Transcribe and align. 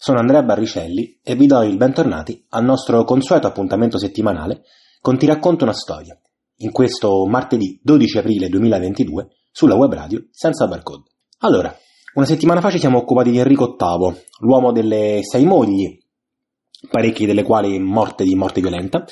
Sono 0.00 0.20
Andrea 0.20 0.44
Barricelli 0.44 1.18
e 1.24 1.34
vi 1.34 1.48
do 1.48 1.60
il 1.62 1.76
bentornati 1.76 2.46
al 2.50 2.64
nostro 2.64 3.02
consueto 3.02 3.48
appuntamento 3.48 3.98
settimanale 3.98 4.62
con 5.00 5.18
Ti 5.18 5.26
racconto 5.26 5.64
una 5.64 5.72
storia, 5.72 6.16
in 6.58 6.70
questo 6.70 7.26
martedì 7.26 7.80
12 7.82 8.18
aprile 8.18 8.48
2022 8.48 9.28
sulla 9.50 9.74
web 9.74 9.92
radio 9.92 10.24
senza 10.30 10.68
barcode. 10.68 11.10
Allora, 11.38 11.76
una 12.14 12.26
settimana 12.26 12.60
fa 12.60 12.70
ci 12.70 12.78
siamo 12.78 12.98
occupati 12.98 13.32
di 13.32 13.38
Enrico 13.38 13.74
VIII, 13.76 14.22
l'uomo 14.42 14.70
delle 14.70 15.18
sei 15.22 15.44
mogli, 15.44 15.98
parecchie 16.88 17.26
delle 17.26 17.42
quali 17.42 17.76
morte 17.80 18.22
di 18.22 18.36
morte 18.36 18.60
violenta, 18.60 19.04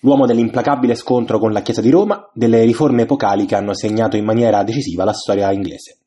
l'uomo 0.00 0.26
dell'implacabile 0.26 0.96
scontro 0.96 1.38
con 1.38 1.50
la 1.50 1.62
Chiesa 1.62 1.80
di 1.80 1.88
Roma, 1.88 2.30
delle 2.34 2.62
riforme 2.64 3.02
epocali 3.02 3.46
che 3.46 3.54
hanno 3.54 3.74
segnato 3.74 4.18
in 4.18 4.26
maniera 4.26 4.62
decisiva 4.64 5.02
la 5.04 5.14
storia 5.14 5.50
inglese. 5.50 6.00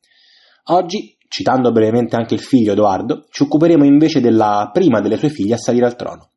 Oggi 0.66 1.18
Citando 1.32 1.70
brevemente 1.70 2.16
anche 2.16 2.34
il 2.34 2.40
figlio 2.40 2.72
Edoardo, 2.72 3.26
ci 3.30 3.44
occuperemo 3.44 3.84
invece 3.84 4.20
della 4.20 4.68
prima 4.72 5.00
delle 5.00 5.16
sue 5.16 5.28
figlie 5.28 5.54
a 5.54 5.58
salire 5.58 5.86
al 5.86 5.94
trono, 5.94 6.32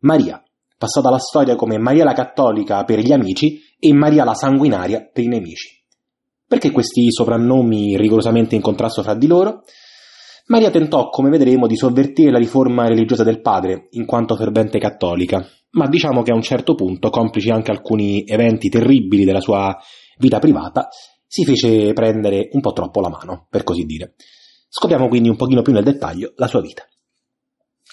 Maria, 0.00 0.42
passata 0.76 1.06
alla 1.06 1.20
storia 1.20 1.54
come 1.54 1.78
Maria 1.78 2.02
la 2.02 2.12
cattolica 2.12 2.82
per 2.82 2.98
gli 2.98 3.12
amici 3.12 3.60
e 3.78 3.92
Maria 3.92 4.24
la 4.24 4.34
sanguinaria 4.34 5.08
per 5.12 5.22
i 5.22 5.28
nemici. 5.28 5.68
Perché 6.44 6.72
questi 6.72 7.12
soprannomi 7.12 7.96
rigorosamente 7.96 8.56
in 8.56 8.62
contrasto 8.62 9.04
fra 9.04 9.14
di 9.14 9.28
loro? 9.28 9.62
Maria 10.46 10.70
tentò, 10.70 11.08
come 11.08 11.30
vedremo, 11.30 11.68
di 11.68 11.76
sovvertire 11.76 12.32
la 12.32 12.38
riforma 12.38 12.88
religiosa 12.88 13.22
del 13.22 13.40
padre, 13.40 13.86
in 13.90 14.06
quanto 14.06 14.34
fervente 14.34 14.80
cattolica, 14.80 15.46
ma 15.70 15.86
diciamo 15.86 16.22
che 16.22 16.32
a 16.32 16.34
un 16.34 16.42
certo 16.42 16.74
punto, 16.74 17.10
complici 17.10 17.50
anche 17.50 17.70
alcuni 17.70 18.24
eventi 18.26 18.68
terribili 18.68 19.24
della 19.24 19.40
sua 19.40 19.78
vita 20.18 20.40
privata, 20.40 20.88
si 21.32 21.46
fece 21.46 21.94
prendere 21.94 22.50
un 22.52 22.60
po' 22.60 22.74
troppo 22.74 23.00
la 23.00 23.08
mano, 23.08 23.46
per 23.48 23.64
così 23.64 23.84
dire. 23.84 24.16
Scopriamo 24.68 25.08
quindi 25.08 25.30
un 25.30 25.36
pochino 25.36 25.62
più 25.62 25.72
nel 25.72 25.82
dettaglio 25.82 26.34
la 26.36 26.46
sua 26.46 26.60
vita. 26.60 26.86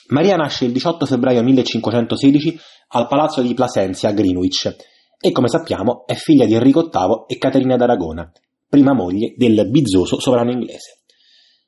Maria 0.10 0.36
nasce 0.36 0.66
il 0.66 0.74
18 0.74 1.06
febbraio 1.06 1.42
1516 1.42 2.60
al 2.90 3.08
palazzo 3.08 3.42
di 3.42 3.54
Plasencia 3.54 4.10
a 4.10 4.12
Greenwich 4.12 4.76
e 5.18 5.32
come 5.32 5.48
sappiamo 5.48 6.06
è 6.06 6.16
figlia 6.16 6.46
di 6.46 6.56
Enrico 6.56 6.90
VIII 6.92 7.24
e 7.28 7.38
Caterina 7.38 7.78
d'Aragona, 7.78 8.30
prima 8.68 8.92
moglie 8.92 9.36
del 9.38 9.70
bizzoso 9.70 10.20
sovrano 10.20 10.52
inglese. 10.52 11.04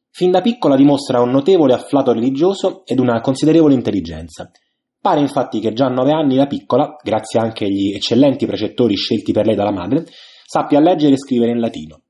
Fin 0.10 0.32
da 0.32 0.42
piccola 0.42 0.76
dimostra 0.76 1.22
un 1.22 1.30
notevole 1.30 1.74
afflato 1.74 2.12
religioso 2.12 2.86
ed 2.86 3.00
una 3.00 3.22
considerevole 3.22 3.76
intelligenza. 3.76 4.52
Pare 5.00 5.22
infatti 5.22 5.62
che 5.62 5.72
già 5.72 5.86
a 5.86 5.90
nove 5.90 6.12
anni 6.12 6.36
la 6.36 6.48
piccola, 6.48 6.98
grazie 7.02 7.40
anche 7.40 7.64
agli 7.64 7.94
eccellenti 7.94 8.46
precettori 8.46 8.98
scelti 8.98 9.32
per 9.32 9.46
lei 9.46 9.56
dalla 9.56 9.72
madre, 9.72 10.06
sappia 10.52 10.82
leggere 10.82 11.14
e 11.14 11.18
scrivere 11.18 11.52
in 11.52 11.62
latino. 11.62 12.02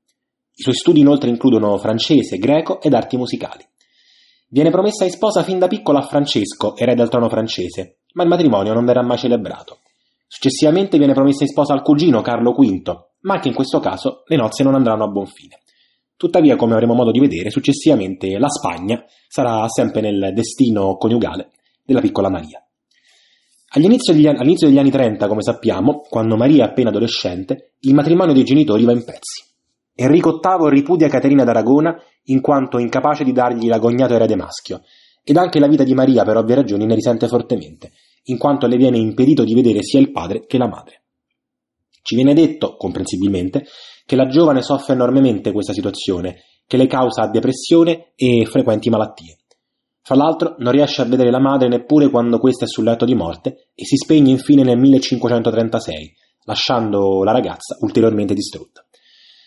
I 0.52 0.62
suoi 0.62 0.74
studi 0.74 0.98
inoltre 0.98 1.30
includono 1.30 1.78
francese, 1.78 2.38
greco 2.38 2.80
ed 2.80 2.92
arti 2.92 3.16
musicali. 3.16 3.64
Viene 4.48 4.70
promessa 4.70 5.04
in 5.04 5.12
sposa 5.12 5.44
fin 5.44 5.60
da 5.60 5.68
piccola 5.68 6.00
a 6.00 6.08
Francesco, 6.08 6.76
erede 6.76 7.02
del 7.02 7.08
trono 7.08 7.28
francese, 7.28 8.00
ma 8.14 8.24
il 8.24 8.28
matrimonio 8.28 8.72
non 8.74 8.84
verrà 8.84 9.00
mai 9.04 9.16
celebrato. 9.16 9.78
Successivamente 10.26 10.98
viene 10.98 11.12
promessa 11.12 11.44
in 11.44 11.50
sposa 11.50 11.72
al 11.72 11.82
cugino 11.82 12.20
Carlo 12.20 12.50
V, 12.50 12.82
ma 13.20 13.34
anche 13.34 13.46
in 13.46 13.54
questo 13.54 13.78
caso 13.78 14.24
le 14.26 14.36
nozze 14.36 14.64
non 14.64 14.74
andranno 14.74 15.04
a 15.04 15.08
buon 15.08 15.26
fine. 15.26 15.60
Tuttavia, 16.16 16.56
come 16.56 16.72
avremo 16.72 16.94
modo 16.94 17.12
di 17.12 17.20
vedere, 17.20 17.50
successivamente 17.50 18.38
la 18.38 18.48
Spagna 18.48 19.04
sarà 19.28 19.68
sempre 19.68 20.00
nel 20.00 20.32
destino 20.34 20.96
coniugale 20.96 21.52
della 21.84 22.00
piccola 22.00 22.28
Maria. 22.28 22.60
All'inizio 23.74 24.12
degli, 24.12 24.26
all'inizio 24.26 24.68
degli 24.68 24.78
anni 24.78 24.90
30, 24.90 25.26
come 25.28 25.42
sappiamo, 25.42 26.00
quando 26.00 26.36
Maria 26.36 26.66
è 26.66 26.68
appena 26.68 26.90
adolescente, 26.90 27.76
il 27.80 27.94
matrimonio 27.94 28.34
dei 28.34 28.44
genitori 28.44 28.84
va 28.84 28.92
in 28.92 29.02
pezzi. 29.02 29.44
Enrico 29.94 30.40
VIII 30.42 30.68
ripudia 30.68 31.08
Caterina 31.08 31.44
d'Aragona 31.44 31.96
in 32.24 32.42
quanto 32.42 32.78
incapace 32.78 33.24
di 33.24 33.32
dargli 33.32 33.68
l'agognato 33.68 34.14
erede 34.14 34.36
maschio, 34.36 34.82
ed 35.24 35.38
anche 35.38 35.58
la 35.58 35.68
vita 35.68 35.84
di 35.84 35.94
Maria 35.94 36.22
per 36.22 36.36
ovvie 36.36 36.56
ragioni 36.56 36.84
ne 36.84 36.94
risente 36.94 37.28
fortemente, 37.28 37.92
in 38.24 38.36
quanto 38.36 38.66
le 38.66 38.76
viene 38.76 38.98
impedito 38.98 39.42
di 39.42 39.54
vedere 39.54 39.82
sia 39.82 40.00
il 40.00 40.12
padre 40.12 40.44
che 40.46 40.58
la 40.58 40.68
madre. 40.68 41.04
Ci 42.02 42.14
viene 42.14 42.34
detto, 42.34 42.76
comprensibilmente, 42.76 43.64
che 44.04 44.16
la 44.16 44.26
giovane 44.26 44.60
soffre 44.60 44.92
enormemente 44.92 45.50
questa 45.52 45.72
situazione, 45.72 46.42
che 46.66 46.76
le 46.76 46.86
causa 46.86 47.26
depressione 47.26 48.12
e 48.16 48.44
frequenti 48.44 48.90
malattie. 48.90 49.38
Fra 50.04 50.16
l'altro 50.16 50.56
non 50.58 50.72
riesce 50.72 51.00
a 51.00 51.04
vedere 51.04 51.30
la 51.30 51.40
madre 51.40 51.68
neppure 51.68 52.10
quando 52.10 52.38
questa 52.38 52.64
è 52.64 52.68
sul 52.68 52.84
letto 52.84 53.04
di 53.04 53.14
morte 53.14 53.68
e 53.74 53.84
si 53.84 53.96
spegne 53.96 54.30
infine 54.30 54.64
nel 54.64 54.78
1536, 54.78 56.12
lasciando 56.44 57.22
la 57.22 57.30
ragazza 57.30 57.76
ulteriormente 57.80 58.34
distrutta. 58.34 58.84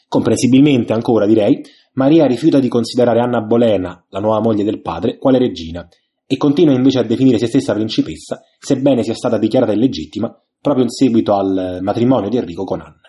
Comprensibilmente 0.07 0.93
ancora, 0.93 1.25
direi, 1.25 1.61
Maria 1.93 2.25
rifiuta 2.25 2.59
di 2.59 2.69
considerare 2.69 3.19
Anna 3.19 3.41
Bolena, 3.41 4.05
la 4.09 4.19
nuova 4.19 4.39
moglie 4.39 4.63
del 4.63 4.81
padre, 4.81 5.17
quale 5.17 5.39
regina, 5.39 5.85
e 6.25 6.37
continua 6.37 6.73
invece 6.73 6.99
a 6.99 7.03
definire 7.03 7.37
se 7.37 7.47
stessa 7.47 7.73
principessa, 7.73 8.39
sebbene 8.57 9.03
sia 9.03 9.13
stata 9.13 9.37
dichiarata 9.37 9.73
illegittima 9.73 10.33
proprio 10.61 10.85
in 10.85 10.89
seguito 10.89 11.35
al 11.35 11.79
matrimonio 11.81 12.29
di 12.29 12.37
Enrico 12.37 12.63
con 12.63 12.79
Anna. 12.79 13.01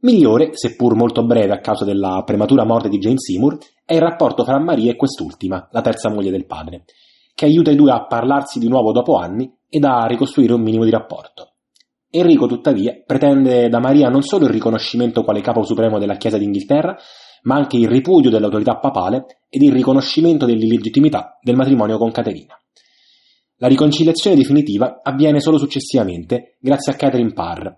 Migliore, 0.00 0.50
seppur 0.52 0.94
molto 0.96 1.24
breve 1.24 1.52
a 1.52 1.60
causa 1.60 1.84
della 1.84 2.22
prematura 2.24 2.64
morte 2.64 2.88
di 2.88 2.98
Jane 2.98 3.18
Seymour, 3.18 3.58
è 3.86 3.94
il 3.94 4.00
rapporto 4.00 4.44
fra 4.44 4.58
Maria 4.58 4.90
e 4.90 4.96
quest'ultima, 4.96 5.68
la 5.70 5.80
terza 5.80 6.10
moglie 6.10 6.32
del 6.32 6.44
padre, 6.44 6.84
che 7.34 7.44
aiuta 7.44 7.70
i 7.70 7.76
due 7.76 7.92
a 7.92 8.04
parlarsi 8.04 8.58
di 8.58 8.68
nuovo 8.68 8.90
dopo 8.90 9.14
anni 9.14 9.48
ed 9.68 9.84
a 9.84 10.04
ricostruire 10.06 10.52
un 10.52 10.62
minimo 10.62 10.84
di 10.84 10.90
rapporto. 10.90 11.52
Enrico, 12.10 12.46
tuttavia, 12.46 13.00
pretende 13.06 13.68
da 13.68 13.78
Maria 13.78 14.08
non 14.08 14.22
solo 14.22 14.46
il 14.46 14.50
riconoscimento 14.50 15.22
quale 15.22 15.40
capo 15.40 15.62
supremo 15.62 16.00
della 16.00 16.16
Chiesa 16.16 16.36
d'Inghilterra, 16.36 16.96
ma 17.42 17.54
anche 17.54 17.76
il 17.76 17.88
ripudio 17.88 18.28
dell'autorità 18.28 18.76
papale 18.78 19.44
ed 19.48 19.62
il 19.62 19.72
riconoscimento 19.72 20.46
dell'illegittimità 20.46 21.38
del 21.40 21.54
matrimonio 21.54 21.96
con 21.96 22.10
Caterina. 22.10 22.58
La 23.58 23.68
riconciliazione 23.68 24.34
definitiva 24.34 25.00
avviene 25.02 25.40
solo 25.40 25.58
successivamente, 25.58 26.56
grazie 26.60 26.92
a 26.92 26.96
Catherine 26.96 27.32
Parr, 27.32 27.68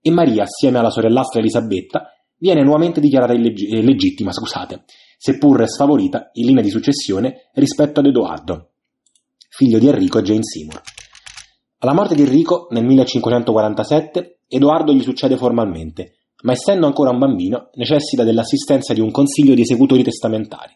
e 0.00 0.10
Maria, 0.10 0.44
assieme 0.44 0.78
alla 0.78 0.90
sorellastra 0.90 1.40
Elisabetta, 1.40 2.10
viene 2.38 2.62
nuovamente 2.62 3.00
dichiarata 3.00 3.34
illeg- 3.34 3.70
eh, 3.70 3.82
legittima, 3.82 4.32
scusate, 4.32 4.84
seppur 5.18 5.68
sfavorita 5.68 6.30
in 6.34 6.46
linea 6.46 6.62
di 6.62 6.70
successione 6.70 7.50
rispetto 7.54 7.98
ad 7.98 8.06
Edoardo, 8.06 8.70
figlio 9.50 9.80
di 9.80 9.88
Enrico 9.88 10.18
e 10.18 10.22
Jane 10.22 10.44
Seymour. 10.44 10.80
Alla 11.78 11.92
morte 11.92 12.14
di 12.14 12.22
Enrico, 12.22 12.68
nel 12.70 12.84
1547, 12.84 14.38
Edoardo 14.46 14.94
gli 14.94 15.02
succede 15.02 15.36
formalmente, 15.36 16.18
ma 16.42 16.52
essendo 16.52 16.86
ancora 16.86 17.10
un 17.10 17.18
bambino, 17.18 17.70
necessita 17.74 18.22
dell'assistenza 18.22 18.94
di 18.94 19.00
un 19.00 19.10
consiglio 19.10 19.54
di 19.54 19.62
esecutori 19.62 20.04
testamentari. 20.04 20.72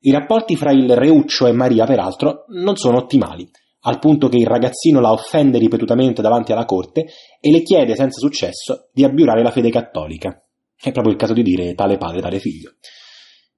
I 0.00 0.10
rapporti 0.10 0.56
fra 0.56 0.72
il 0.72 0.92
Reuccio 0.94 1.46
e 1.46 1.52
Maria, 1.52 1.86
peraltro, 1.86 2.46
non 2.48 2.76
sono 2.76 2.98
ottimali, 2.98 3.48
al 3.82 4.00
punto 4.00 4.28
che 4.28 4.38
il 4.38 4.46
ragazzino 4.46 5.00
la 5.00 5.12
offende 5.12 5.58
ripetutamente 5.58 6.22
davanti 6.22 6.50
alla 6.50 6.64
corte 6.64 7.06
e 7.40 7.50
le 7.50 7.62
chiede 7.62 7.94
senza 7.94 8.18
successo 8.18 8.88
di 8.92 9.04
abbiurare 9.04 9.42
la 9.42 9.50
fede 9.50 9.70
cattolica. 9.70 10.42
È 10.76 10.90
proprio 10.90 11.12
il 11.12 11.18
caso 11.18 11.32
di 11.32 11.42
dire 11.42 11.74
tale 11.74 11.96
padre, 11.96 12.20
tale 12.20 12.40
figlio. 12.40 12.74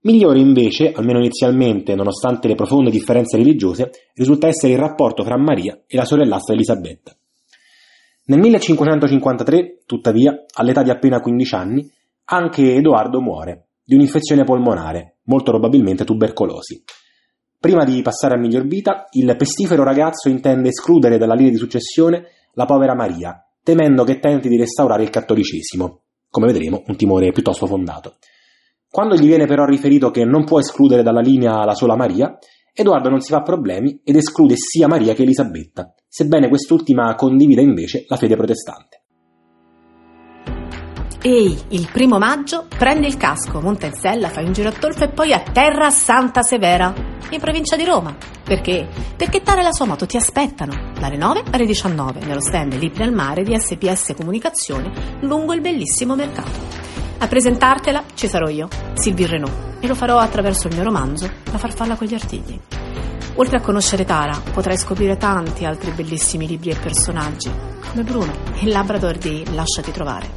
Migliore 0.04 0.38
invece, 0.38 0.92
almeno 0.92 1.18
inizialmente, 1.18 1.94
nonostante 1.94 2.46
le 2.46 2.54
profonde 2.54 2.90
differenze 2.90 3.38
religiose, 3.38 3.90
risulta 4.14 4.48
essere 4.48 4.74
il 4.74 4.78
rapporto 4.78 5.24
fra 5.24 5.38
Maria 5.38 5.80
e 5.86 5.96
la 5.96 6.04
sorellastra 6.04 6.52
Elisabetta. 6.52 7.16
Nel 8.26 8.38
1553, 8.38 9.84
tuttavia, 9.86 10.44
all'età 10.56 10.82
di 10.82 10.90
appena 10.90 11.20
15 11.20 11.54
anni, 11.54 11.90
anche 12.24 12.74
Edoardo 12.74 13.22
muore 13.22 13.68
di 13.82 13.94
un'infezione 13.94 14.44
polmonare, 14.44 15.20
molto 15.24 15.52
probabilmente 15.52 16.04
tubercolosi. 16.04 16.84
Prima 17.58 17.84
di 17.84 18.02
passare 18.02 18.34
a 18.34 18.38
miglior 18.38 18.66
vita, 18.66 19.06
il 19.12 19.34
pestifero 19.36 19.84
ragazzo 19.84 20.28
intende 20.28 20.68
escludere 20.68 21.16
dalla 21.16 21.34
linea 21.34 21.52
di 21.52 21.56
successione 21.56 22.26
la 22.52 22.66
povera 22.66 22.94
Maria, 22.94 23.42
temendo 23.62 24.04
che 24.04 24.18
tenti 24.18 24.50
di 24.50 24.58
restaurare 24.58 25.02
il 25.02 25.08
cattolicesimo. 25.08 26.00
Come 26.28 26.46
vedremo, 26.46 26.82
un 26.88 26.96
timore 26.96 27.32
piuttosto 27.32 27.66
fondato. 27.66 28.16
Quando 28.94 29.16
gli 29.16 29.26
viene 29.26 29.46
però 29.46 29.64
riferito 29.64 30.12
che 30.12 30.24
non 30.24 30.44
può 30.44 30.60
escludere 30.60 31.02
dalla 31.02 31.20
linea 31.20 31.64
la 31.64 31.74
sola 31.74 31.96
Maria, 31.96 32.38
Edoardo 32.72 33.08
non 33.08 33.18
si 33.18 33.32
fa 33.32 33.42
problemi 33.42 34.00
ed 34.04 34.14
esclude 34.14 34.54
sia 34.56 34.86
Maria 34.86 35.14
che 35.14 35.22
Elisabetta, 35.22 35.92
sebbene 36.06 36.48
quest'ultima 36.48 37.12
condivida 37.16 37.60
invece 37.60 38.04
la 38.06 38.16
fede 38.16 38.36
protestante. 38.36 39.02
Ehi, 41.22 41.58
il 41.70 41.88
primo 41.92 42.18
maggio 42.18 42.68
prende 42.68 43.08
il 43.08 43.16
casco, 43.16 43.60
monta 43.60 43.86
in 43.86 43.94
sella, 43.94 44.28
fai 44.28 44.44
un 44.44 44.52
giro 44.52 44.68
a 44.68 44.72
Tolfa 44.72 45.06
e 45.06 45.12
poi 45.12 45.32
a 45.32 45.40
Terra 45.40 45.90
Santa 45.90 46.42
Severa, 46.42 46.94
in 47.30 47.40
provincia 47.40 47.74
di 47.74 47.84
Roma. 47.84 48.16
Perché? 48.44 48.86
Perché 49.16 49.42
Tara 49.42 49.62
e 49.62 49.64
la 49.64 49.72
sua 49.72 49.86
moto 49.86 50.06
ti 50.06 50.16
aspettano 50.16 50.92
dalle 51.00 51.16
9 51.16 51.42
alle 51.50 51.66
19 51.66 52.20
nello 52.26 52.40
stand 52.40 52.74
Libri 52.74 53.02
al 53.02 53.12
Mare 53.12 53.42
di 53.42 53.58
SPS 53.58 54.14
Comunicazione 54.14 55.18
lungo 55.22 55.52
il 55.52 55.60
bellissimo 55.60 56.14
mercato. 56.14 56.93
A 57.24 57.26
presentartela 57.26 58.04
ci 58.12 58.28
sarò 58.28 58.50
io, 58.50 58.68
Sylvie 58.92 59.26
Renault, 59.26 59.78
e 59.80 59.86
lo 59.86 59.94
farò 59.94 60.18
attraverso 60.18 60.68
il 60.68 60.74
mio 60.74 60.84
romanzo 60.84 61.26
La 61.50 61.56
farfalla 61.56 61.96
con 61.96 62.06
gli 62.06 62.12
artigli. 62.12 62.60
Oltre 63.36 63.56
a 63.56 63.62
conoscere 63.62 64.04
Tara, 64.04 64.38
potrai 64.52 64.76
scoprire 64.76 65.16
tanti 65.16 65.64
altri 65.64 65.92
bellissimi 65.92 66.46
libri 66.46 66.68
e 66.68 66.76
personaggi, 66.76 67.50
come 67.88 68.02
Bruno, 68.02 68.30
il 68.60 68.68
Labrador 68.68 69.16
di 69.16 69.42
Lasciati 69.54 69.90
trovare. 69.90 70.28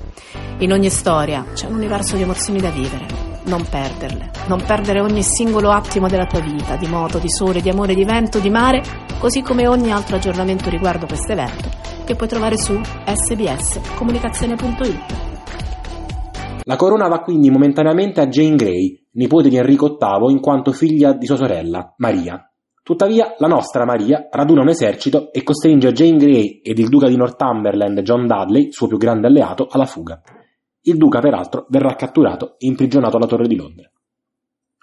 In 0.60 0.72
ogni 0.72 0.90
storia 0.90 1.46
c'è 1.54 1.66
un 1.66 1.76
universo 1.76 2.16
di 2.16 2.22
emozioni 2.22 2.62
da 2.62 2.70
vivere. 2.70 3.06
Non 3.44 3.68
perderle, 3.70 4.32
non 4.46 4.64
perdere 4.66 5.02
ogni 5.02 5.24
singolo 5.24 5.72
attimo 5.72 6.08
della 6.08 6.26
tua 6.26 6.40
vita, 6.40 6.78
di 6.78 6.88
moto, 6.88 7.18
di 7.18 7.30
sole, 7.30 7.60
di 7.60 7.70
amore, 7.70 7.96
di 7.96 8.06
vento, 8.06 8.40
di 8.40 8.50
mare, 8.50 8.82
così 9.20 9.42
come 9.42 9.68
ogni 9.68 9.92
altro 9.92 10.16
aggiornamento 10.16 10.70
riguardo 10.70 11.06
questo 11.06 11.34
evento 11.34 11.70
che 12.06 12.16
puoi 12.16 12.30
trovare 12.30 12.58
su 12.58 12.80
sbscomunicazione.it. 13.06 15.27
La 16.68 16.76
corona 16.76 17.08
va 17.08 17.22
quindi 17.22 17.50
momentaneamente 17.50 18.20
a 18.20 18.28
Jane 18.28 18.58
Grey, 18.58 19.08
nipote 19.14 19.48
di 19.48 19.56
Enrico 19.56 19.96
VIII 19.98 20.34
in 20.34 20.42
quanto 20.42 20.74
figlia 20.74 21.14
di 21.14 21.26
sua 21.26 21.38
sorella, 21.38 21.94
Maria. 21.96 22.46
Tuttavia, 22.84 23.36
la 23.38 23.48
nostra 23.48 23.86
Maria 23.86 24.28
raduna 24.30 24.64
un 24.64 24.68
esercito 24.68 25.32
e 25.32 25.44
costringe 25.44 25.94
Jane 25.94 26.18
Grey 26.18 26.60
ed 26.62 26.78
il 26.78 26.90
duca 26.90 27.08
di 27.08 27.16
Northumberland 27.16 28.02
John 28.02 28.28
Dudley, 28.28 28.74
suo 28.74 28.88
più 28.88 28.98
grande 28.98 29.28
alleato, 29.28 29.68
alla 29.72 29.86
fuga. 29.86 30.22
Il 30.82 30.98
duca, 30.98 31.22
peraltro, 31.22 31.68
verrà 31.70 31.96
catturato 31.96 32.56
e 32.58 32.68
imprigionato 32.68 33.16
alla 33.16 33.28
Torre 33.28 33.48
di 33.48 33.56
Londra. 33.56 33.90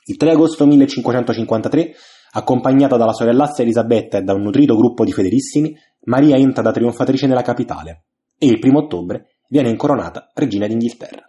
Il 0.06 0.16
3 0.16 0.30
agosto 0.30 0.64
1553, 0.64 1.92
accompagnata 2.32 2.96
dalla 2.96 3.12
sorellassa 3.12 3.60
Elisabetta 3.60 4.16
e 4.16 4.22
da 4.22 4.32
un 4.32 4.40
nutrito 4.40 4.74
gruppo 4.74 5.04
di 5.04 5.12
fedelissimi, 5.12 5.76
Maria 6.04 6.36
entra 6.36 6.62
da 6.62 6.72
trionfatrice 6.72 7.26
nella 7.26 7.42
capitale 7.42 8.06
e 8.38 8.46
il 8.46 8.58
1 8.58 8.78
ottobre 8.78 9.36
viene 9.50 9.68
incoronata 9.68 10.30
regina 10.32 10.66
d'Inghilterra. 10.66 11.28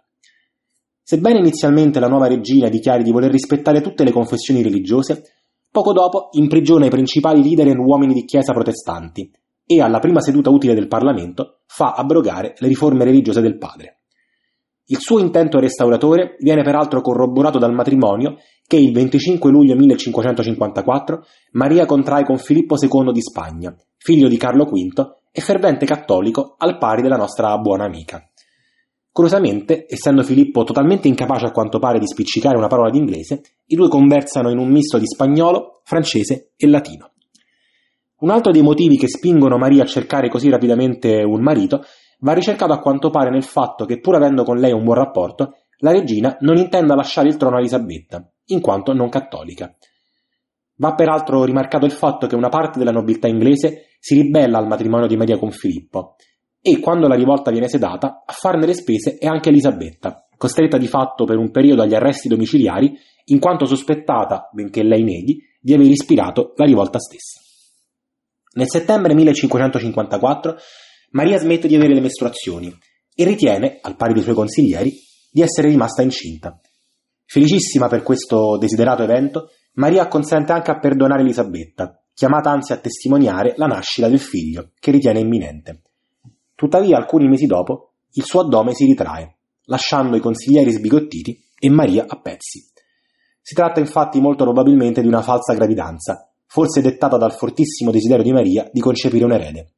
Sebbene 1.08 1.38
inizialmente 1.38 2.00
la 2.00 2.08
nuova 2.08 2.26
regina 2.26 2.68
dichiari 2.68 3.04
di 3.04 3.12
voler 3.12 3.30
rispettare 3.30 3.80
tutte 3.80 4.02
le 4.02 4.10
confessioni 4.10 4.60
religiose, 4.60 5.22
poco 5.70 5.92
dopo 5.92 6.30
imprigiona 6.32 6.86
i 6.86 6.90
principali 6.90 7.44
leader 7.44 7.68
e 7.68 7.78
uomini 7.78 8.12
di 8.12 8.24
chiesa 8.24 8.52
protestanti 8.52 9.30
e 9.64 9.80
alla 9.80 10.00
prima 10.00 10.20
seduta 10.20 10.50
utile 10.50 10.74
del 10.74 10.88
Parlamento 10.88 11.60
fa 11.66 11.92
abrogare 11.92 12.54
le 12.58 12.66
riforme 12.66 13.04
religiose 13.04 13.40
del 13.40 13.56
padre. 13.56 14.00
Il 14.86 14.98
suo 14.98 15.20
intento 15.20 15.60
restauratore 15.60 16.34
viene 16.40 16.64
peraltro 16.64 17.00
corroborato 17.02 17.60
dal 17.60 17.72
matrimonio 17.72 18.38
che 18.66 18.76
il 18.76 18.90
25 18.90 19.48
luglio 19.48 19.76
1554 19.76 21.24
Maria 21.52 21.86
contrae 21.86 22.24
con 22.24 22.38
Filippo 22.38 22.74
II 22.74 23.12
di 23.12 23.22
Spagna, 23.22 23.72
figlio 23.96 24.26
di 24.26 24.36
Carlo 24.36 24.64
V 24.64 25.06
e 25.30 25.40
fervente 25.40 25.86
cattolico 25.86 26.56
al 26.58 26.78
pari 26.78 27.00
della 27.00 27.14
nostra 27.14 27.56
buona 27.58 27.84
amica. 27.84 28.28
Curiosamente, 29.16 29.86
essendo 29.88 30.22
Filippo 30.22 30.62
totalmente 30.62 31.08
incapace 31.08 31.46
a 31.46 31.50
quanto 31.50 31.78
pare 31.78 31.98
di 31.98 32.06
spiccicare 32.06 32.58
una 32.58 32.66
parola 32.66 32.90
d'inglese, 32.90 33.40
i 33.64 33.74
due 33.74 33.88
conversano 33.88 34.50
in 34.50 34.58
un 34.58 34.68
misto 34.68 34.98
di 34.98 35.06
spagnolo, 35.06 35.80
francese 35.84 36.52
e 36.54 36.68
latino. 36.68 37.12
Un 38.18 38.28
altro 38.28 38.52
dei 38.52 38.60
motivi 38.60 38.98
che 38.98 39.08
spingono 39.08 39.56
Maria 39.56 39.84
a 39.84 39.86
cercare 39.86 40.28
così 40.28 40.50
rapidamente 40.50 41.22
un 41.22 41.40
marito 41.40 41.82
va 42.18 42.34
ricercato 42.34 42.74
a 42.74 42.78
quanto 42.78 43.08
pare 43.08 43.30
nel 43.30 43.42
fatto 43.42 43.86
che, 43.86 44.00
pur 44.00 44.16
avendo 44.16 44.44
con 44.44 44.58
lei 44.58 44.72
un 44.72 44.84
buon 44.84 44.98
rapporto, 44.98 45.54
la 45.78 45.92
regina 45.92 46.36
non 46.40 46.58
intenda 46.58 46.94
lasciare 46.94 47.28
il 47.28 47.38
trono 47.38 47.56
a 47.56 47.60
Elisabetta, 47.60 48.22
in 48.48 48.60
quanto 48.60 48.92
non 48.92 49.08
cattolica. 49.08 49.74
Va 50.74 50.92
peraltro 50.92 51.42
rimarcato 51.44 51.86
il 51.86 51.92
fatto 51.92 52.26
che 52.26 52.36
una 52.36 52.50
parte 52.50 52.78
della 52.78 52.92
nobiltà 52.92 53.28
inglese 53.28 53.96
si 53.98 54.20
ribella 54.20 54.58
al 54.58 54.66
matrimonio 54.66 55.06
di 55.06 55.16
Maria 55.16 55.38
con 55.38 55.52
Filippo, 55.52 56.16
e 56.68 56.80
quando 56.80 57.06
la 57.06 57.14
rivolta 57.14 57.52
viene 57.52 57.68
sedata, 57.68 58.24
a 58.26 58.32
farne 58.32 58.66
le 58.66 58.74
spese 58.74 59.18
è 59.18 59.26
anche 59.26 59.50
Elisabetta, 59.50 60.26
costretta 60.36 60.78
di 60.78 60.88
fatto 60.88 61.24
per 61.24 61.36
un 61.36 61.52
periodo 61.52 61.82
agli 61.82 61.94
arresti 61.94 62.26
domiciliari, 62.26 62.92
in 63.26 63.38
quanto 63.38 63.66
sospettata, 63.66 64.50
benché 64.52 64.82
lei 64.82 65.04
neghi, 65.04 65.38
di 65.60 65.72
aver 65.72 65.86
ispirato 65.86 66.54
la 66.56 66.64
rivolta 66.64 66.98
stessa. 66.98 67.40
Nel 68.54 68.68
settembre 68.68 69.14
1554 69.14 70.56
Maria 71.10 71.38
smette 71.38 71.68
di 71.68 71.76
avere 71.76 71.94
le 71.94 72.00
mestruazioni 72.00 72.74
e 73.14 73.24
ritiene, 73.24 73.78
al 73.80 73.94
pari 73.94 74.12
dei 74.12 74.22
suoi 74.22 74.34
consiglieri, 74.34 74.92
di 75.30 75.42
essere 75.42 75.68
rimasta 75.68 76.02
incinta. 76.02 76.60
Felicissima 77.24 77.86
per 77.86 78.02
questo 78.02 78.58
desiderato 78.58 79.04
evento, 79.04 79.50
Maria 79.74 80.08
consente 80.08 80.50
anche 80.50 80.72
a 80.72 80.80
perdonare 80.80 81.22
Elisabetta, 81.22 82.02
chiamata 82.12 82.50
anzi 82.50 82.72
a 82.72 82.78
testimoniare 82.78 83.54
la 83.56 83.66
nascita 83.66 84.08
del 84.08 84.18
figlio, 84.18 84.72
che 84.80 84.90
ritiene 84.90 85.20
imminente. 85.20 85.82
Tuttavia, 86.56 86.96
alcuni 86.96 87.28
mesi 87.28 87.46
dopo, 87.46 87.92
il 88.12 88.24
suo 88.24 88.40
addome 88.40 88.72
si 88.72 88.86
ritrae, 88.86 89.36
lasciando 89.66 90.16
i 90.16 90.20
consiglieri 90.20 90.70
sbigottiti 90.70 91.38
e 91.58 91.68
Maria 91.68 92.06
a 92.08 92.18
pezzi. 92.18 92.64
Si 93.42 93.54
tratta 93.54 93.78
infatti 93.78 94.20
molto 94.20 94.44
probabilmente 94.44 95.02
di 95.02 95.06
una 95.06 95.20
falsa 95.20 95.52
gravidanza, 95.52 96.28
forse 96.46 96.80
dettata 96.80 97.18
dal 97.18 97.34
fortissimo 97.34 97.90
desiderio 97.90 98.24
di 98.24 98.32
Maria 98.32 98.68
di 98.72 98.80
concepire 98.80 99.24
un 99.24 99.32
erede. 99.32 99.72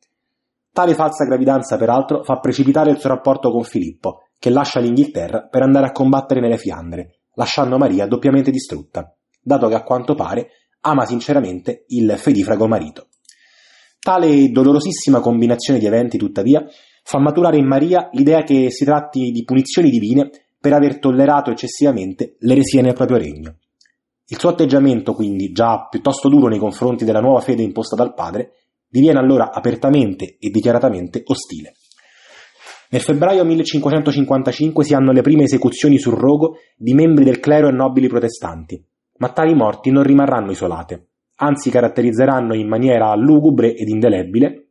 Tale 0.72 0.94
falsa 0.94 1.24
gravidanza, 1.24 1.76
peraltro, 1.76 2.22
fa 2.22 2.38
precipitare 2.38 2.92
il 2.92 2.98
suo 2.98 3.08
rapporto 3.08 3.50
con 3.50 3.64
Filippo, 3.64 4.28
che 4.38 4.50
lascia 4.50 4.78
l'Inghilterra 4.78 5.48
per 5.48 5.62
andare 5.62 5.86
a 5.86 5.92
combattere 5.92 6.40
nelle 6.40 6.58
Fiandre, 6.58 7.22
lasciando 7.34 7.76
Maria 7.76 8.06
doppiamente 8.06 8.52
distrutta, 8.52 9.12
dato 9.42 9.66
che 9.66 9.74
a 9.74 9.82
quanto 9.82 10.14
pare 10.14 10.50
ama 10.82 11.04
sinceramente 11.04 11.84
il 11.88 12.14
fedifrago 12.16 12.68
marito. 12.68 13.08
Tale 14.00 14.50
dolorosissima 14.50 15.20
combinazione 15.20 15.78
di 15.78 15.86
eventi, 15.86 16.18
tuttavia, 16.18 16.64
fa 17.02 17.18
maturare 17.18 17.58
in 17.58 17.66
Maria 17.66 18.08
l'idea 18.12 18.42
che 18.42 18.70
si 18.70 18.84
tratti 18.84 19.30
di 19.30 19.44
punizioni 19.44 19.90
divine 19.90 20.30
per 20.60 20.72
aver 20.72 20.98
tollerato 20.98 21.50
eccessivamente 21.50 22.36
l'eresia 22.40 22.82
nel 22.82 22.94
proprio 22.94 23.18
regno. 23.18 23.56
Il 24.26 24.38
suo 24.38 24.50
atteggiamento, 24.50 25.14
quindi, 25.14 25.52
già 25.52 25.86
piuttosto 25.88 26.28
duro 26.28 26.48
nei 26.48 26.58
confronti 26.58 27.04
della 27.04 27.20
nuova 27.20 27.40
fede 27.40 27.62
imposta 27.62 27.96
dal 27.96 28.14
padre, 28.14 28.52
diviene 28.88 29.18
allora 29.18 29.50
apertamente 29.52 30.36
e 30.38 30.50
dichiaratamente 30.50 31.22
ostile. 31.24 31.74
Nel 32.90 33.02
febbraio 33.02 33.44
1555 33.44 34.84
si 34.84 34.94
hanno 34.94 35.12
le 35.12 35.20
prime 35.20 35.44
esecuzioni 35.44 35.98
sul 35.98 36.14
rogo 36.14 36.56
di 36.76 36.94
membri 36.94 37.24
del 37.24 37.38
clero 37.38 37.68
e 37.68 37.72
nobili 37.72 38.08
protestanti, 38.08 38.82
ma 39.18 39.30
tali 39.30 39.54
morti 39.54 39.90
non 39.90 40.02
rimarranno 40.02 40.50
isolate, 40.50 41.07
anzi 41.40 41.70
caratterizzeranno 41.70 42.54
in 42.54 42.68
maniera 42.68 43.14
lugubre 43.14 43.74
ed 43.74 43.88
indelebile 43.88 44.68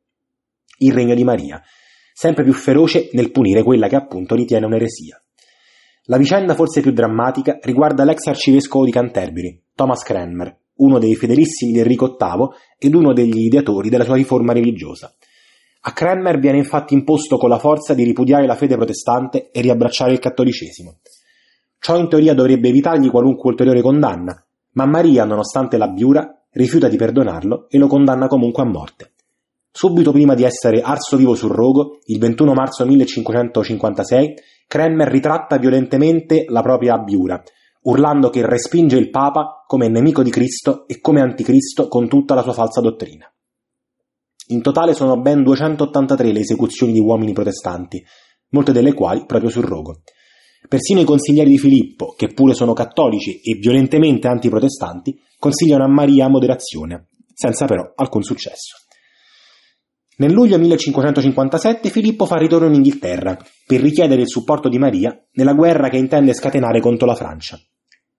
il 0.79 0.93
regno 0.93 1.15
di 1.15 1.23
Maria, 1.23 1.61
sempre 2.13 2.43
più 2.43 2.53
feroce 2.53 3.09
nel 3.13 3.31
punire 3.31 3.63
quella 3.63 3.87
che 3.87 3.95
appunto 3.95 4.35
ritiene 4.35 4.65
un'eresia. 4.65 5.21
La 6.05 6.17
vicenda 6.17 6.55
forse 6.55 6.81
più 6.81 6.91
drammatica 6.91 7.57
riguarda 7.61 8.03
l'ex 8.03 8.27
arcivescovo 8.27 8.85
di 8.85 8.91
Canterbury, 8.91 9.61
Thomas 9.75 10.03
Cranmer, 10.03 10.55
uno 10.75 10.99
dei 10.99 11.15
fedelissimi 11.15 11.71
di 11.71 11.79
Enrico 11.79 12.15
VIII 12.17 12.47
ed 12.77 12.93
uno 12.93 13.13
degli 13.13 13.45
ideatori 13.45 13.89
della 13.89 14.03
sua 14.03 14.15
riforma 14.15 14.53
religiosa. 14.53 15.13
A 15.81 15.93
Cranmer 15.93 16.39
viene 16.39 16.57
infatti 16.57 16.93
imposto 16.93 17.37
con 17.37 17.49
la 17.49 17.59
forza 17.59 17.93
di 17.93 18.03
ripudiare 18.03 18.45
la 18.45 18.55
fede 18.55 18.75
protestante 18.75 19.49
e 19.51 19.61
riabbracciare 19.61 20.11
il 20.11 20.19
cattolicesimo. 20.19 20.99
Ciò 21.79 21.97
in 21.97 22.09
teoria 22.09 22.33
dovrebbe 22.33 22.69
evitargli 22.69 23.09
qualunque 23.09 23.49
ulteriore 23.49 23.81
condanna, 23.81 24.45
ma 24.73 24.85
Maria, 24.85 25.25
nonostante 25.25 25.77
la 25.77 25.87
biura, 25.87 26.36
rifiuta 26.57 26.89
di 26.89 26.97
perdonarlo 26.97 27.67
e 27.69 27.77
lo 27.77 27.87
condanna 27.87 28.27
comunque 28.27 28.63
a 28.63 28.65
morte. 28.65 29.13
Subito 29.71 30.11
prima 30.11 30.33
di 30.33 30.43
essere 30.43 30.81
arso 30.81 31.17
vivo 31.17 31.35
sul 31.35 31.51
rogo, 31.51 31.99
il 32.05 32.17
21 32.17 32.53
marzo 32.53 32.83
1556, 32.85 34.33
Cranmer 34.67 35.07
ritratta 35.07 35.57
violentemente 35.57 36.45
la 36.49 36.61
propria 36.61 36.95
abbiura, 36.95 37.41
urlando 37.83 38.29
che 38.29 38.45
respinge 38.45 38.97
il 38.97 39.11
Papa 39.11 39.63
come 39.67 39.87
nemico 39.87 40.23
di 40.23 40.31
Cristo 40.31 40.87
e 40.87 40.99
come 40.99 41.21
anticristo 41.21 41.87
con 41.87 42.09
tutta 42.09 42.33
la 42.33 42.41
sua 42.41 42.53
falsa 42.53 42.81
dottrina. 42.81 43.31
In 44.47 44.61
totale 44.61 44.93
sono 44.93 45.19
ben 45.21 45.43
283 45.43 46.31
le 46.31 46.39
esecuzioni 46.39 46.91
di 46.91 46.99
uomini 46.99 47.33
protestanti, 47.33 48.03
molte 48.49 48.71
delle 48.71 48.93
quali 48.93 49.25
proprio 49.25 49.49
sul 49.49 49.65
rogo. 49.65 50.01
Persino 50.67 50.99
i 50.99 51.05
consiglieri 51.05 51.49
di 51.49 51.57
Filippo, 51.57 52.13
che 52.17 52.27
pure 52.27 52.53
sono 52.53 52.73
cattolici 52.73 53.39
e 53.39 53.55
violentemente 53.55 54.27
antiprotestanti, 54.27 55.17
consigliano 55.39 55.85
a 55.85 55.87
Maria 55.87 56.27
moderazione, 56.27 57.07
senza 57.33 57.65
però 57.65 57.93
alcun 57.95 58.21
successo. 58.23 58.75
Nel 60.17 60.31
luglio 60.31 60.57
1557 60.57 61.89
Filippo 61.89 62.25
fa 62.25 62.37
ritorno 62.37 62.67
in 62.67 62.73
Inghilterra 62.73 63.37
per 63.65 63.79
richiedere 63.79 64.21
il 64.21 64.27
supporto 64.27 64.67
di 64.67 64.79
Maria 64.79 65.15
nella 65.33 65.53
guerra 65.53 65.89
che 65.89 65.97
intende 65.97 66.33
scatenare 66.33 66.81
contro 66.81 67.05
la 67.05 67.15
Francia. 67.15 67.57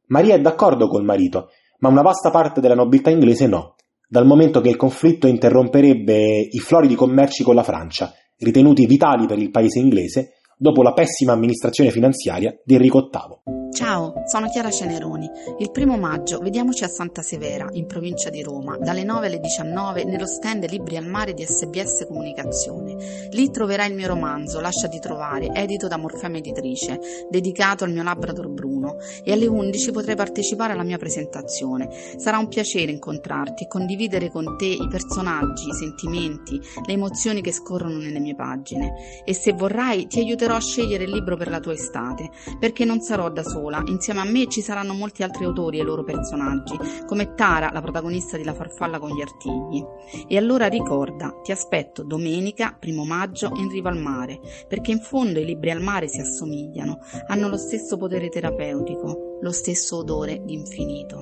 Maria 0.06 0.36
è 0.36 0.40
d'accordo 0.40 0.86
col 0.86 1.04
marito, 1.04 1.48
ma 1.80 1.88
una 1.88 2.02
vasta 2.02 2.30
parte 2.30 2.60
della 2.60 2.76
nobiltà 2.76 3.10
inglese 3.10 3.46
no, 3.46 3.74
dal 4.08 4.26
momento 4.26 4.60
che 4.60 4.70
il 4.70 4.76
conflitto 4.76 5.26
interromperebbe 5.26 6.48
i 6.50 6.58
floridi 6.60 6.94
commerci 6.94 7.42
con 7.42 7.54
la 7.54 7.62
Francia, 7.62 8.14
ritenuti 8.38 8.86
vitali 8.86 9.26
per 9.26 9.38
il 9.38 9.50
paese 9.50 9.80
inglese, 9.80 10.37
dopo 10.58 10.82
la 10.82 10.92
pessima 10.92 11.32
amministrazione 11.32 11.90
finanziaria 11.90 12.54
di 12.64 12.74
Enrico 12.74 13.08
VIII. 13.10 13.67
Ciao, 13.78 14.24
sono 14.26 14.48
Chiara 14.48 14.72
Ceneroni. 14.72 15.30
Il 15.58 15.70
primo 15.70 15.96
maggio 15.96 16.40
vediamoci 16.40 16.82
a 16.82 16.88
Santa 16.88 17.22
Severa, 17.22 17.68
in 17.70 17.86
provincia 17.86 18.28
di 18.28 18.42
Roma, 18.42 18.76
dalle 18.76 19.04
9 19.04 19.26
alle 19.26 19.38
19 19.38 20.02
nello 20.02 20.26
stand 20.26 20.68
Libri 20.68 20.96
al 20.96 21.06
Mare 21.06 21.32
di 21.32 21.44
SBS 21.44 22.04
Comunicazione. 22.08 23.28
Lì 23.30 23.52
troverai 23.52 23.90
il 23.90 23.94
mio 23.94 24.08
romanzo 24.08 24.58
Lasciati 24.58 24.98
trovare, 24.98 25.52
edito 25.52 25.86
da 25.86 25.96
Morfema 25.96 26.38
Editrice, 26.38 26.98
dedicato 27.30 27.84
al 27.84 27.92
mio 27.92 28.02
Labrador 28.02 28.48
Bruno, 28.48 28.96
e 29.22 29.30
alle 29.30 29.46
11 29.46 29.92
potrai 29.92 30.16
partecipare 30.16 30.72
alla 30.72 30.82
mia 30.82 30.98
presentazione. 30.98 31.88
Sarà 32.16 32.38
un 32.38 32.48
piacere 32.48 32.90
incontrarti 32.90 33.62
e 33.62 33.68
condividere 33.68 34.28
con 34.28 34.56
te 34.58 34.66
i 34.66 34.88
personaggi, 34.90 35.68
i 35.68 35.74
sentimenti, 35.74 36.60
le 36.84 36.92
emozioni 36.92 37.40
che 37.42 37.52
scorrono 37.52 37.98
nelle 37.98 38.18
mie 38.18 38.34
pagine. 38.34 39.22
E 39.24 39.34
se 39.34 39.52
vorrai 39.52 40.08
ti 40.08 40.18
aiuterò 40.18 40.56
a 40.56 40.60
scegliere 40.60 41.04
il 41.04 41.12
libro 41.12 41.36
per 41.36 41.48
la 41.48 41.60
tua 41.60 41.74
estate, 41.74 42.28
perché 42.58 42.84
non 42.84 43.00
sarò 43.00 43.30
da 43.30 43.44
sola 43.44 43.66
sola, 43.68 43.82
insieme 43.86 44.20
a 44.20 44.24
me 44.24 44.48
ci 44.48 44.62
saranno 44.62 44.94
molti 44.94 45.22
altri 45.22 45.44
autori 45.44 45.78
e 45.78 45.82
loro 45.82 46.02
personaggi, 46.02 46.76
come 47.06 47.34
Tara, 47.34 47.70
la 47.70 47.82
protagonista 47.82 48.36
di 48.36 48.44
La 48.44 48.54
farfalla 48.54 48.98
con 48.98 49.10
gli 49.10 49.20
artigli. 49.20 49.84
E 50.26 50.36
allora 50.36 50.66
ricorda, 50.66 51.38
ti 51.42 51.52
aspetto 51.52 52.02
domenica, 52.02 52.76
primo 52.78 53.04
maggio, 53.04 53.52
in 53.56 53.68
riva 53.68 53.90
al 53.90 53.98
mare, 53.98 54.40
perché 54.66 54.92
in 54.92 55.00
fondo 55.00 55.38
i 55.38 55.44
libri 55.44 55.70
al 55.70 55.82
mare 55.82 56.08
si 56.08 56.20
assomigliano, 56.20 56.98
hanno 57.26 57.48
lo 57.48 57.58
stesso 57.58 57.96
potere 57.96 58.28
terapeutico, 58.28 59.38
lo 59.40 59.52
stesso 59.52 59.98
odore 59.98 60.42
di 60.44 60.54
infinito. 60.54 61.20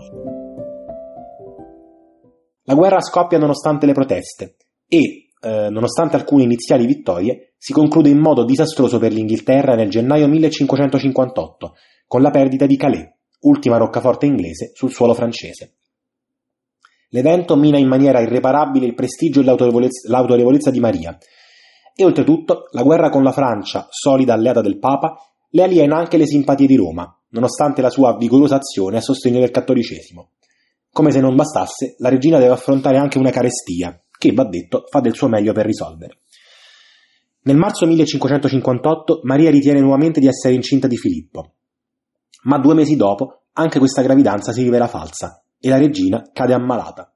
La 2.68 2.74
guerra 2.74 3.00
scoppia 3.00 3.38
nonostante 3.38 3.86
le 3.86 3.92
proteste 3.92 4.56
e, 4.88 5.30
eh, 5.40 5.70
nonostante 5.70 6.16
alcune 6.16 6.42
iniziali 6.42 6.84
vittorie, 6.84 7.54
si 7.66 7.72
conclude 7.72 8.10
in 8.10 8.20
modo 8.20 8.44
disastroso 8.44 9.00
per 9.00 9.12
l'Inghilterra 9.12 9.74
nel 9.74 9.90
gennaio 9.90 10.28
1558, 10.28 11.74
con 12.06 12.22
la 12.22 12.30
perdita 12.30 12.64
di 12.64 12.76
Calais, 12.76 13.08
ultima 13.40 13.76
roccaforte 13.76 14.24
inglese 14.24 14.70
sul 14.72 14.92
suolo 14.92 15.14
francese. 15.14 15.78
L'evento 17.08 17.56
mina 17.56 17.76
in 17.76 17.88
maniera 17.88 18.20
irreparabile 18.20 18.86
il 18.86 18.94
prestigio 18.94 19.40
e 19.40 19.42
l'autorevolezza, 19.42 20.08
l'autorevolezza 20.08 20.70
di 20.70 20.78
Maria, 20.78 21.18
e 21.92 22.04
oltretutto 22.04 22.68
la 22.70 22.84
guerra 22.84 23.10
con 23.10 23.24
la 23.24 23.32
Francia, 23.32 23.88
solida 23.90 24.32
alleata 24.32 24.60
del 24.60 24.78
Papa, 24.78 25.16
le 25.50 25.62
aliena 25.64 25.96
anche 25.96 26.18
le 26.18 26.26
simpatie 26.26 26.68
di 26.68 26.76
Roma, 26.76 27.20
nonostante 27.30 27.82
la 27.82 27.90
sua 27.90 28.16
vigorosa 28.16 28.54
azione 28.54 28.98
a 28.98 29.00
sostegno 29.00 29.40
del 29.40 29.50
cattolicesimo. 29.50 30.34
Come 30.92 31.10
se 31.10 31.18
non 31.18 31.34
bastasse, 31.34 31.96
la 31.98 32.10
regina 32.10 32.38
deve 32.38 32.52
affrontare 32.52 32.98
anche 32.98 33.18
una 33.18 33.30
carestia, 33.30 34.00
che, 34.16 34.30
va 34.30 34.44
detto, 34.44 34.84
fa 34.88 35.00
del 35.00 35.16
suo 35.16 35.26
meglio 35.26 35.52
per 35.52 35.66
risolvere. 35.66 36.20
Nel 37.46 37.56
marzo 37.56 37.86
1558 37.86 39.20
Maria 39.22 39.50
ritiene 39.50 39.78
nuovamente 39.78 40.18
di 40.18 40.26
essere 40.26 40.54
incinta 40.54 40.88
di 40.88 40.96
Filippo, 40.96 41.52
ma 42.42 42.58
due 42.58 42.74
mesi 42.74 42.96
dopo 42.96 43.42
anche 43.52 43.78
questa 43.78 44.02
gravidanza 44.02 44.50
si 44.50 44.64
rivela 44.64 44.88
falsa 44.88 45.44
e 45.60 45.68
la 45.68 45.78
regina 45.78 46.28
cade 46.32 46.54
ammalata. 46.54 47.14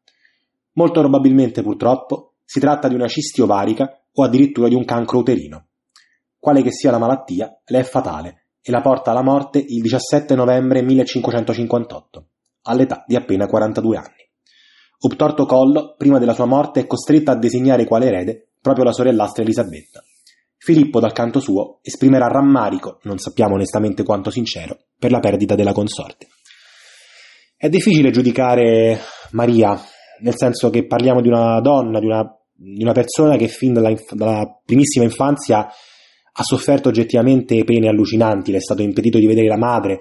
Molto 0.75 1.01
probabilmente, 1.01 1.63
purtroppo, 1.63 2.35
si 2.45 2.61
tratta 2.61 2.87
di 2.87 2.95
una 2.95 3.09
cisti 3.09 3.41
ovarica 3.41 4.05
o 4.13 4.23
addirittura 4.23 4.69
di 4.69 4.77
un 4.77 4.85
cancro 4.85 5.19
uterino. 5.19 5.67
Quale 6.39 6.63
che 6.63 6.71
sia 6.71 6.93
la 6.93 6.99
malattia, 6.99 7.61
le 7.65 7.81
è 7.81 7.83
fatale 7.83 8.51
e 8.63 8.71
la 8.71 8.83
porta 8.83 9.11
alla 9.11 9.25
morte 9.25 9.59
il 9.59 9.83
17 9.83 10.37
novembre 10.37 10.81
1558, 10.83 12.27
all'età 12.63 13.03
di 13.05 13.17
appena 13.17 13.49
42 13.49 13.97
anni. 13.97 14.31
Obtorto 15.01 15.45
Collo, 15.45 15.97
prima 15.99 16.21
della 16.21 16.35
sua 16.35 16.47
morte, 16.47 16.83
è 16.83 16.87
costretta 16.87 17.33
a 17.33 17.37
designare 17.37 17.85
quale 17.85 18.07
erede 18.07 18.51
proprio 18.61 18.85
la 18.85 18.93
sorellastra 18.93 19.43
Elisabetta. 19.43 20.05
Filippo, 20.63 21.01
dal 21.01 21.13
canto 21.13 21.41
suo, 21.41 21.79
esprimerà 21.81 22.27
rammarico, 22.27 22.99
non 23.05 23.17
sappiamo 23.17 23.55
onestamente 23.55 24.03
quanto 24.03 24.29
sincero, 24.29 24.77
per 24.99 25.11
la 25.11 25.19
perdita 25.19 25.55
della 25.55 25.73
consorte. 25.73 26.27
È 27.57 27.71
difficile 27.71 28.11
giudicare 28.11 29.01
Maria, 29.31 29.81
nel 30.21 30.35
senso 30.37 30.69
che 30.69 30.87
parliamo 30.87 31.23
di 31.23 31.29
una 31.29 31.61
donna, 31.63 31.99
di 31.99 32.05
una, 32.05 32.23
di 32.53 32.83
una 32.83 32.93
persona 32.93 33.37
che 33.37 33.49
fin 33.49 33.73
dalla, 33.73 33.95
dalla, 34.11 34.61
primissima 34.63 35.03
infanzia 35.03 35.61
ha 35.67 36.43
sofferto 36.43 36.91
oggettivamente 36.91 37.65
pene 37.65 37.89
allucinanti, 37.89 38.51
le 38.51 38.59
è 38.59 38.61
stato 38.61 38.83
impedito 38.83 39.17
di 39.17 39.27
vedere 39.27 39.47
la 39.47 39.57
madre, 39.57 40.01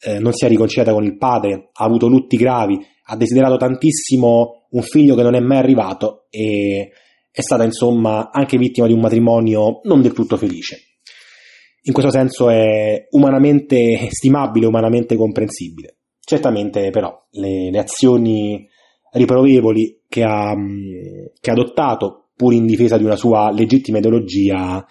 eh, 0.00 0.18
non 0.18 0.32
si 0.32 0.44
è 0.44 0.48
riconciliata 0.48 0.92
con 0.92 1.04
il 1.04 1.18
padre, 1.18 1.70
ha 1.72 1.84
avuto 1.84 2.08
lutti 2.08 2.36
gravi, 2.36 2.84
ha 3.04 3.16
desiderato 3.16 3.56
tantissimo 3.58 4.66
un 4.70 4.82
figlio 4.82 5.14
che 5.14 5.22
non 5.22 5.36
è 5.36 5.40
mai 5.40 5.58
arrivato 5.58 6.26
e 6.30 6.90
è 7.30 7.40
stata 7.40 7.64
insomma 7.64 8.30
anche 8.32 8.58
vittima 8.58 8.86
di 8.86 8.92
un 8.92 9.00
matrimonio 9.00 9.80
non 9.84 10.02
del 10.02 10.12
tutto 10.12 10.36
felice. 10.36 10.78
In 11.82 11.92
questo 11.92 12.10
senso 12.10 12.50
è 12.50 13.06
umanamente 13.10 14.08
stimabile, 14.10 14.66
umanamente 14.66 15.16
comprensibile. 15.16 15.96
Certamente 16.20 16.90
però 16.90 17.26
le, 17.30 17.70
le 17.70 17.78
azioni 17.78 18.68
riprovevoli 19.12 20.02
che 20.08 20.22
ha, 20.22 20.54
che 21.40 21.50
ha 21.50 21.52
adottato, 21.52 22.30
pur 22.36 22.52
in 22.52 22.66
difesa 22.66 22.96
di 22.96 23.04
una 23.04 23.16
sua 23.16 23.50
legittima 23.50 23.98
ideologia, 23.98 24.84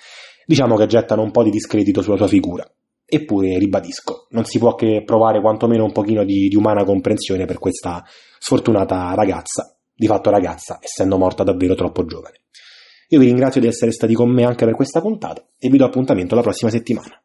diciamo 0.45 0.75
che 0.75 0.87
gettano 0.87 1.21
un 1.21 1.31
po' 1.31 1.43
di 1.43 1.49
discredito 1.49 2.01
sulla 2.01 2.17
sua 2.17 2.27
figura. 2.27 2.65
Eppure, 3.05 3.57
ribadisco, 3.57 4.27
non 4.31 4.45
si 4.45 4.59
può 4.59 4.75
che 4.75 5.01
provare 5.03 5.41
quantomeno 5.41 5.83
un 5.83 5.91
pochino 5.91 6.23
di, 6.23 6.47
di 6.47 6.55
umana 6.55 6.83
comprensione 6.83 7.45
per 7.45 7.57
questa 7.57 8.03
sfortunata 8.37 9.13
ragazza, 9.15 9.78
di 9.99 10.07
fatto 10.07 10.29
ragazza, 10.29 10.79
essendo 10.81 11.17
morta 11.17 11.43
davvero 11.43 11.75
troppo 11.75 12.05
giovane. 12.05 12.43
Io 13.09 13.19
vi 13.19 13.25
ringrazio 13.25 13.59
di 13.59 13.67
essere 13.67 13.91
stati 13.91 14.13
con 14.13 14.31
me 14.31 14.45
anche 14.45 14.63
per 14.63 14.75
questa 14.75 15.01
puntata 15.01 15.45
e 15.59 15.67
vi 15.67 15.77
do 15.77 15.83
appuntamento 15.83 16.35
la 16.35 16.41
prossima 16.41 16.71
settimana. 16.71 17.21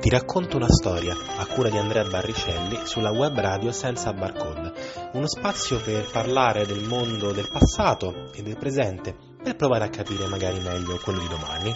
Ti 0.00 0.08
racconto 0.10 0.56
una 0.56 0.68
storia 0.68 1.14
a 1.14 1.46
cura 1.46 1.70
di 1.70 1.78
Andrea 1.78 2.04
Barricelli 2.04 2.80
sulla 2.84 3.10
web 3.10 3.38
radio 3.38 3.72
senza 3.72 4.12
barcode, 4.12 4.72
uno 5.12 5.26
spazio 5.26 5.80
per 5.80 6.10
parlare 6.10 6.66
del 6.66 6.84
mondo 6.86 7.32
del 7.32 7.48
passato 7.50 8.32
e 8.34 8.42
del 8.42 8.58
presente 8.58 9.16
per 9.42 9.56
provare 9.56 9.84
a 9.84 9.88
capire 9.88 10.26
magari 10.26 10.60
meglio 10.60 10.98
quello 11.02 11.20
di 11.20 11.28
domani. 11.28 11.72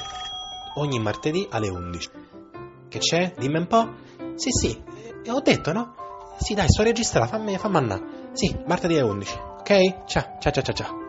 Ogni 0.75 0.99
martedì 0.99 1.47
alle 1.50 1.68
11. 1.71 2.11
Che 2.88 2.99
c'è? 2.99 3.35
Dimmi 3.38 3.59
un 3.59 3.66
po'. 3.66 3.92
Sì, 4.35 4.50
sì, 4.50 4.83
eh, 5.25 5.30
ho 5.30 5.40
detto, 5.40 5.73
no? 5.73 5.94
Sì, 6.38 6.52
dai, 6.52 6.68
sto 6.68 6.83
registrando, 6.83 7.30
fammi, 7.30 7.56
fammi 7.56 7.76
andare. 7.76 8.02
Sì, 8.33 8.54
martedì 8.66 8.99
alle 8.99 9.09
11. 9.11 9.52
Ok? 9.64 10.04
Ciao, 10.06 10.25
ciao, 10.40 10.52
ciao, 10.52 10.75
ciao. 10.75 11.03